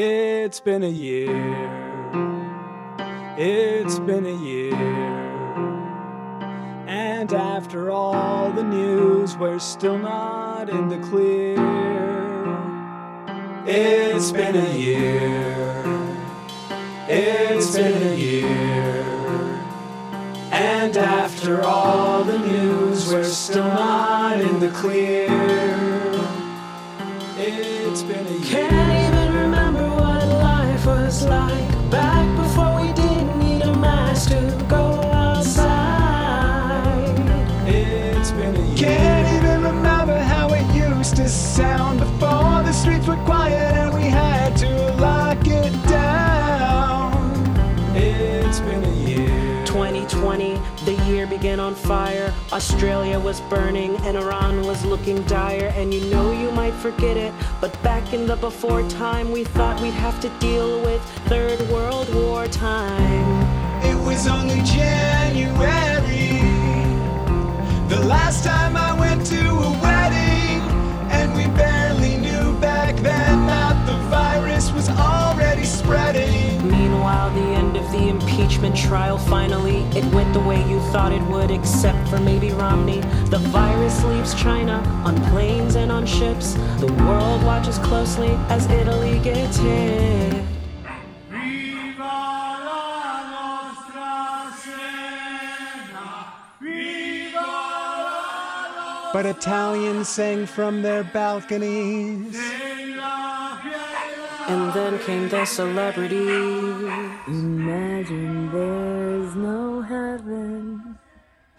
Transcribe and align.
It's 0.00 0.60
been 0.60 0.84
a 0.84 0.88
year. 0.88 1.34
It's 3.36 3.98
been 3.98 4.26
a 4.26 4.44
year. 4.44 4.76
And 6.86 7.32
after 7.32 7.90
all 7.90 8.52
the 8.52 8.62
news, 8.62 9.36
we're 9.36 9.58
still 9.58 9.98
not 9.98 10.70
in 10.70 10.88
the 10.88 10.98
clear. 10.98 11.56
It's 13.66 14.30
been 14.30 14.54
a 14.54 14.72
year. 14.78 15.82
It's 17.08 17.74
been 17.74 18.00
a 18.00 18.14
year. 18.14 19.02
And 20.52 20.96
after 20.96 21.64
all 21.64 22.22
the 22.22 22.38
news, 22.38 23.10
we're 23.10 23.24
still 23.24 23.64
not 23.64 24.40
in 24.40 24.60
the 24.60 24.70
clear. 24.70 25.26
It's 27.36 28.04
been 28.04 28.26
a 28.28 28.38
year. 28.46 29.17
Began 51.38 51.60
on 51.60 51.72
fire. 51.72 52.34
Australia 52.52 53.16
was 53.16 53.40
burning 53.42 53.94
and 53.98 54.16
Iran 54.16 54.66
was 54.66 54.84
looking 54.84 55.22
dire. 55.24 55.72
And 55.76 55.94
you 55.94 56.00
know 56.06 56.32
you 56.32 56.50
might 56.50 56.74
forget 56.74 57.16
it, 57.16 57.32
but 57.60 57.70
back 57.80 58.12
in 58.12 58.26
the 58.26 58.34
before 58.34 58.82
time, 58.88 59.30
we 59.30 59.44
thought 59.44 59.80
we'd 59.80 60.00
have 60.06 60.18
to 60.20 60.28
deal 60.40 60.80
with 60.82 61.00
Third 61.28 61.60
World 61.70 62.12
War 62.12 62.48
time. 62.48 63.28
It 63.84 63.96
was 64.04 64.26
only 64.26 64.62
January. 64.62 66.40
The 67.88 68.04
last 68.04 68.44
time 68.44 68.76
I 68.76 68.98
went 68.98 69.24
to 69.26 69.40
a 69.40 69.70
wedding, 69.80 69.97
impeachment 78.48 78.76
trial 78.76 79.18
finally, 79.18 79.80
it 79.94 80.04
went 80.14 80.32
the 80.32 80.40
way 80.40 80.56
you 80.70 80.80
thought 80.90 81.12
it 81.12 81.20
would, 81.24 81.50
except 81.50 82.08
for 82.08 82.18
maybe 82.18 82.50
Romney. 82.52 83.00
The 83.28 83.38
virus 83.52 84.02
leaves 84.04 84.34
China 84.34 84.78
on 85.04 85.20
planes 85.30 85.76
and 85.76 85.92
on 85.92 86.06
ships. 86.06 86.54
The 86.80 86.90
world 87.04 87.44
watches 87.44 87.76
closely 87.78 88.30
as 88.48 88.64
Italy 88.70 89.18
gets 89.18 89.58
hit. 89.58 90.44
But 99.12 99.26
Italians 99.26 100.08
sang 100.08 100.46
from 100.46 100.80
their 100.80 101.04
balconies. 101.04 102.57
And 104.48 104.72
then 104.72 104.98
came 105.00 105.28
the 105.28 105.44
celebrity. 105.44 106.26
Imagine 107.26 108.50
there's 108.50 109.36
no 109.36 109.82
heaven. 109.82 110.98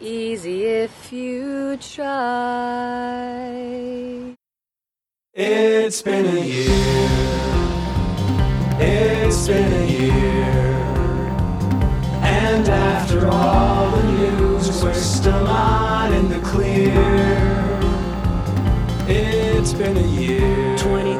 Easy 0.00 0.64
if 0.64 1.12
you 1.12 1.76
try. 1.76 2.08
It's 5.34 6.00
been 6.00 6.26
a 6.34 6.40
year. 6.40 7.08
It's 8.80 9.46
been 9.46 9.70
a 9.70 9.86
year. 9.86 10.48
And 12.22 12.66
after 12.70 13.28
all 13.28 13.90
the 13.90 14.02
news, 14.12 14.82
we're 14.82 14.94
still 14.94 15.44
not 15.44 16.10
in 16.14 16.30
the 16.30 16.40
clear. 16.40 16.94
It's 19.06 19.74
been 19.74 19.98
a 19.98 20.00
year. 20.00 20.57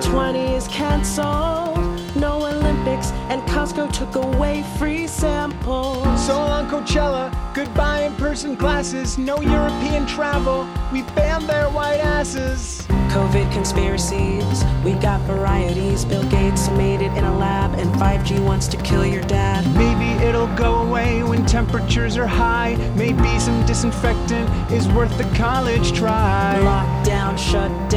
2020 0.00 0.54
is 0.54 0.68
cancelled. 0.68 1.76
No 2.14 2.46
Olympics, 2.46 3.10
and 3.30 3.42
Costco 3.42 3.92
took 3.92 4.14
away 4.14 4.64
free 4.78 5.06
samples. 5.08 6.04
So 6.24 6.34
long 6.34 6.68
Coachella, 6.68 7.34
goodbye 7.52 8.02
in-person 8.02 8.56
classes, 8.56 9.18
no 9.18 9.40
European 9.40 10.06
travel. 10.06 10.68
We 10.92 11.02
banned 11.02 11.48
their 11.48 11.68
white 11.70 11.98
asses. 11.98 12.86
COVID 13.10 13.50
conspiracies, 13.52 14.64
we 14.84 14.92
got 14.92 15.20
varieties. 15.22 16.04
Bill 16.04 16.24
Gates 16.30 16.68
made 16.70 17.00
it 17.00 17.12
in 17.16 17.24
a 17.24 17.38
lab, 17.38 17.74
and 17.78 17.92
5G 17.94 18.44
wants 18.44 18.68
to 18.68 18.76
kill 18.78 19.04
your 19.04 19.22
dad. 19.22 19.66
Maybe 19.74 20.24
it'll 20.24 20.54
go 20.54 20.76
away 20.82 21.24
when 21.24 21.44
temperatures 21.44 22.16
are 22.16 22.26
high. 22.26 22.76
Maybe 22.96 23.38
some 23.38 23.66
disinfectant 23.66 24.48
is 24.70 24.86
worth 24.88 25.16
the 25.18 25.28
college 25.36 25.92
try. 25.92 26.56
Lockdown, 26.60 27.28
and 27.28 27.38
a 27.72 27.90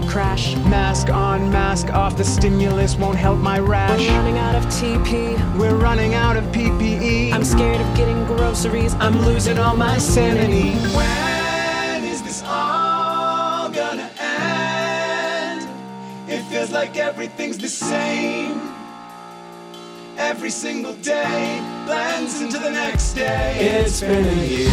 market 0.00 0.12
crash. 0.12 0.56
Mask 0.56 1.10
on, 1.10 1.50
mask 1.50 1.92
off, 1.92 2.16
the 2.16 2.24
stimulus 2.24 2.96
won't 2.96 3.16
help 3.16 3.38
my 3.38 3.58
rash. 3.58 4.00
We're 4.00 4.08
running 4.08 4.38
out 4.38 4.54
of 4.54 4.64
TP. 4.66 5.58
We're 5.58 5.76
running 5.76 6.14
out 6.14 6.36
of 6.36 6.44
PPE. 6.44 7.32
I'm 7.32 7.44
scared 7.44 7.80
of 7.80 7.96
getting 7.96 8.24
groceries. 8.26 8.94
I'm 8.94 9.20
losing 9.22 9.58
all 9.58 9.76
my 9.76 9.98
sanity. 9.98 10.72
When 10.96 12.04
is 12.04 12.22
this 12.22 12.42
all 12.46 13.70
gonna 13.70 14.10
end? 14.18 15.68
It 16.28 16.42
feels 16.50 16.70
like 16.70 16.96
everything's 16.96 17.58
the 17.58 17.68
same. 17.68 18.60
Every 20.16 20.50
single 20.50 20.94
day 20.94 21.60
blends 21.86 22.40
into 22.42 22.58
the 22.58 22.70
next 22.70 23.14
day. 23.14 23.56
It's 23.58 24.00
been 24.00 24.26
a 24.26 24.44
year. 24.44 24.70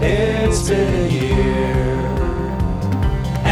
It's 0.00 0.68
been 0.68 0.94
a 0.94 1.08
year. 1.08 2.11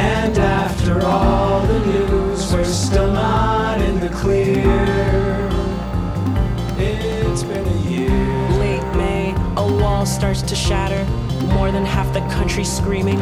And 0.00 0.38
after 0.38 1.04
all 1.04 1.60
the 1.66 1.78
news, 1.84 2.50
we're 2.50 2.64
still 2.64 3.12
not 3.12 3.82
in 3.82 4.00
the 4.00 4.08
clear. 4.08 4.64
It's 6.78 7.42
been 7.42 7.66
a 7.66 7.78
year. 7.82 8.08
Late 8.58 8.96
May, 8.96 9.34
a 9.56 9.66
wall 9.82 10.06
starts 10.06 10.40
to 10.42 10.54
shatter. 10.54 11.04
More 11.54 11.70
than 11.70 11.84
half 11.84 12.10
the 12.14 12.20
country 12.34 12.64
screaming. 12.64 13.20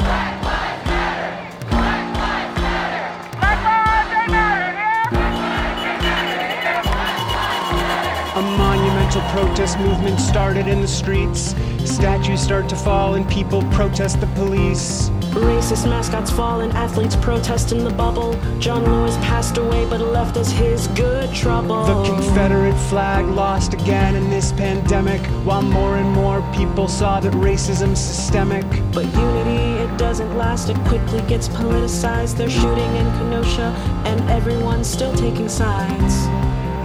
A 8.36 8.42
monumental 8.56 9.22
protest 9.32 9.80
movement 9.80 10.20
started 10.20 10.68
in 10.68 10.80
the 10.80 10.86
streets. 10.86 11.56
Statues 11.84 12.40
start 12.40 12.68
to 12.68 12.76
fall 12.76 13.14
and 13.14 13.28
people 13.28 13.62
protest 13.72 14.20
the 14.20 14.28
police. 14.28 15.10
Racist 15.32 15.88
mascots 15.88 16.30
fall 16.30 16.60
and 16.60 16.72
athletes 16.72 17.16
protest 17.16 17.72
in 17.72 17.84
the 17.84 17.90
bubble. 17.90 18.32
John 18.58 18.84
Lewis 18.84 19.16
passed 19.18 19.58
away 19.58 19.86
but 19.88 20.00
left 20.00 20.36
us 20.36 20.50
his 20.50 20.88
good 20.88 21.32
trouble. 21.34 21.84
The 21.84 22.04
Confederate 22.14 22.76
flag 22.88 23.26
lost 23.26 23.74
again 23.74 24.14
in 24.14 24.30
this 24.30 24.52
pandemic, 24.52 25.20
while 25.46 25.62
more 25.62 25.96
and 25.96 26.10
more 26.10 26.42
people 26.54 26.88
saw 26.88 27.20
that 27.20 27.32
racism's 27.34 28.00
systemic. 28.00 28.64
But 28.92 29.06
unity, 29.14 29.82
it 29.82 29.96
doesn't 29.98 30.36
last, 30.36 30.70
it 30.70 30.76
quickly 30.86 31.20
gets 31.22 31.48
politicized. 31.48 32.36
They're 32.36 32.50
shooting 32.50 32.96
in 32.96 33.06
Kenosha, 33.18 33.74
and 34.06 34.20
everyone's 34.30 34.88
still 34.88 35.14
taking 35.14 35.48
sides. 35.48 36.26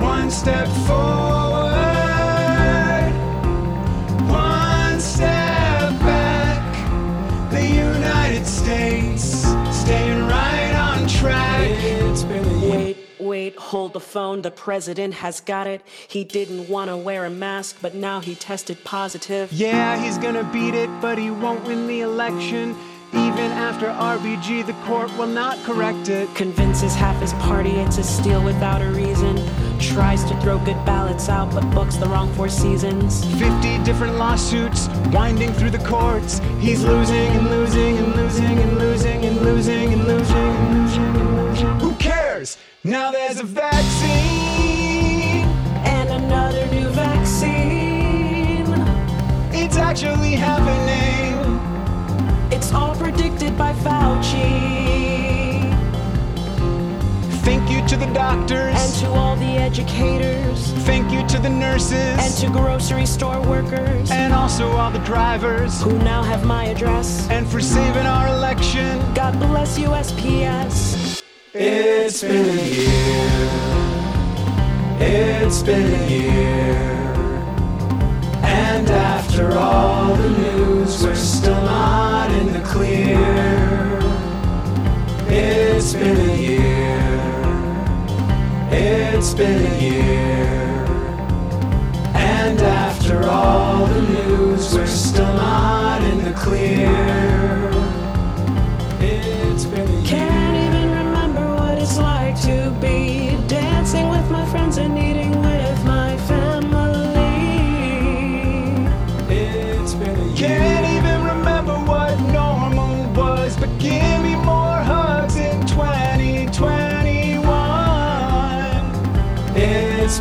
One 0.01 0.29
step 0.29 0.67
forward, 0.85 1.62
hold 13.73 13.93
the 13.93 13.99
phone. 13.99 14.43
The 14.43 14.51
president 14.51 15.15
has 15.15 15.41
got 15.41 15.65
it. 15.65 15.81
He 16.07 16.23
didn't 16.23 16.69
want 16.69 16.91
to 16.91 16.95
wear 16.95 17.25
a 17.25 17.29
mask, 17.31 17.77
but 17.81 17.95
now 17.95 18.19
he 18.19 18.35
tested 18.35 18.77
positive. 18.83 19.51
Yeah, 19.51 19.97
he's 19.97 20.19
gonna 20.19 20.47
beat 20.53 20.75
it, 20.75 20.91
but 21.01 21.17
he 21.17 21.31
won't 21.31 21.63
win 21.65 21.87
the 21.87 22.01
election. 22.01 22.75
Even 23.13 23.49
after 23.67 23.87
RBG, 23.87 24.67
the 24.67 24.77
court 24.85 25.09
will 25.17 25.33
not 25.43 25.57
correct 25.63 26.07
it. 26.09 26.27
Convinces 26.35 26.93
half 26.93 27.19
his 27.19 27.33
party 27.47 27.71
it's 27.71 27.97
a 27.97 28.03
steal 28.03 28.43
without 28.43 28.83
a 28.83 28.89
reason. 28.89 29.33
Tries 29.79 30.23
to 30.25 30.39
throw 30.41 30.59
good 30.59 30.81
ballots 30.85 31.27
out, 31.27 31.51
but 31.51 31.63
books 31.71 31.95
the 31.95 32.05
wrong 32.05 32.31
four 32.33 32.49
seasons. 32.49 33.25
50 33.39 33.83
different 33.83 34.17
lawsuits 34.17 34.87
winding 35.11 35.51
through 35.53 35.71
the 35.71 35.83
courts. 35.93 36.41
He's 36.59 36.83
losing 36.83 37.29
and 37.37 37.49
losing 37.49 37.97
and 37.97 38.15
losing 38.15 38.59
and 38.59 38.77
losing 38.77 39.25
and 39.25 39.41
losing 39.41 39.93
and 39.93 40.05
losing 40.05 40.37
and 40.43 40.67
losing 40.77 41.15
and 41.21 41.37
losing. 41.37 41.79
Who 41.79 41.89
cares? 41.89 41.92
Now 42.85 43.11
there's 43.11 43.39
a 43.39 43.45
vaccine. 43.45 45.45
And 45.85 46.09
another 46.09 46.67
new 46.67 46.89
vaccine. 46.89 48.65
It's 49.53 49.77
actually 49.77 50.33
happening. 50.33 51.61
It's 52.51 52.73
all 52.73 52.93
predicted 52.93 53.57
by 53.57 53.71
Fauci. 53.71 55.71
Thank 57.45 57.71
you 57.71 57.87
to 57.87 57.95
the 57.95 58.13
doctors. 58.13 58.75
And 58.75 58.93
to 58.95 59.07
all 59.11 59.37
the 59.37 59.45
educators. 59.45 60.73
Thank 60.83 61.09
you 61.13 61.25
to 61.27 61.39
the 61.39 61.49
nurses. 61.49 61.93
And 61.93 62.33
to 62.35 62.49
grocery 62.49 63.05
store 63.05 63.41
workers. 63.47 64.11
And 64.11 64.33
also 64.33 64.67
all 64.71 64.91
the 64.91 64.99
drivers. 64.99 65.81
Who 65.81 65.97
now 65.99 66.21
have 66.21 66.43
my 66.43 66.65
address. 66.65 67.29
And 67.29 67.47
for 67.47 67.61
saving 67.61 68.05
our 68.05 68.27
election. 68.27 68.99
God 69.13 69.39
bless 69.39 69.79
USPS. 69.79 70.92
It's 71.55 72.23
been 72.23 72.49
a 72.49 72.63
year. 72.63 73.47
It's 74.99 75.61
been 75.61 75.85
a 75.85 76.07
year. 76.09 76.73
And 78.41 78.89
after 78.89 79.55
all 79.55 80.15
the 80.15 80.29
news, 80.29 81.03
we're 81.03 81.13
still 81.13 81.61
not 81.61 82.31
in 82.31 82.53
the 82.53 82.61
clear. 82.61 83.19
It's 85.27 85.93
been 85.93 86.27
a 86.27 86.35
year. 86.35 86.97
It's 88.71 89.35
been 89.35 89.63
a 89.63 89.79
year. 89.79 90.85
And 92.15 92.59
after 92.61 93.29
all 93.29 93.85
the 93.85 94.01
news, 94.01 94.73
we're 94.73 94.87
still 94.87 95.33
not 95.35 96.01
in 96.01 96.23
the 96.23 96.33
clear. 96.33 97.42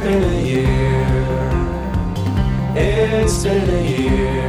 Been 0.02 0.22
a 0.25 0.43
year. 0.43 1.06
It's 2.75 3.44
been 3.44 3.70
a 3.70 3.82
year. 3.87 4.49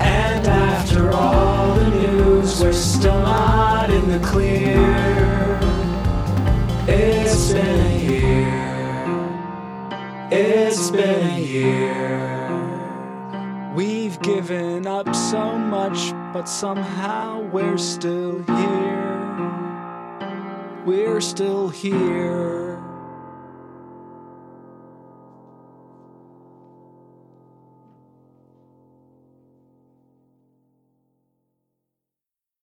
And 0.00 0.46
after 0.46 1.10
all 1.10 1.74
the 1.74 1.90
news, 1.90 2.62
we're 2.62 2.72
still 2.72 3.20
not 3.20 3.90
in 3.90 4.08
the 4.08 4.20
clear. 4.26 4.80
It's 6.88 7.52
been 7.52 7.80
a 7.86 7.98
year. 7.98 8.54
It's 10.30 10.90
been 10.90 11.30
a 11.30 11.40
year. 11.40 12.14
We've 13.74 14.18
given 14.22 14.86
up 14.86 15.14
so 15.14 15.58
much, 15.58 16.14
but 16.32 16.48
somehow 16.48 17.42
we're 17.52 17.76
still 17.76 18.38
here. 18.44 19.52
We're 20.86 21.20
still 21.20 21.68
here. 21.68 22.73